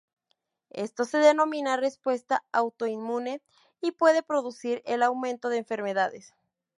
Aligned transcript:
Esto 0.73 1.05
se 1.05 1.19
denomina 1.19 1.77
respuesta 1.77 2.43
autoinmune 2.51 3.43
y 3.81 3.91
puede 3.91 4.23
producir 4.23 4.81
el 4.85 5.03
aumento 5.03 5.49
de 5.49 5.57
enfermedades. 5.59 6.33